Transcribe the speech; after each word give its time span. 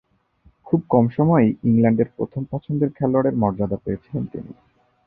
খুব 0.67 0.81
কম 0.89 1.05
সময়ই 1.09 1.49
ইংল্যান্ডের 1.63 2.09
প্রথম 2.17 2.41
পছন্দের 2.51 2.89
খেলোয়াড়ের 2.89 3.35
মর্যাদা 3.35 3.77
পেয়েছিলেন 3.85 4.23
তিনি। 4.25 4.51